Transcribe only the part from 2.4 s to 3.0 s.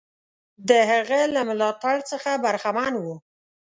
برخمن